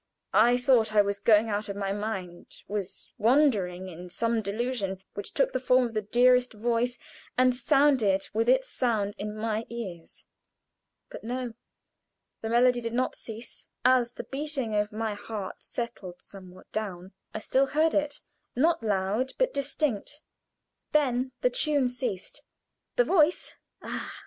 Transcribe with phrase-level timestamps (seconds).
[0.33, 5.31] I thought I was going out of my mind was wandering in some delusion, which
[5.31, 6.97] took the form of the dearest voice,
[7.37, 10.25] and sounded with its sound in my ears.
[11.11, 11.53] But no.
[12.41, 13.67] The melody did not cease.
[13.85, 18.21] As the beating of my heart settled somewhat down, I still heard it
[18.55, 20.23] not loud, but distinct.
[20.93, 22.41] Then the tune ceased.
[22.95, 24.11] The voice ah!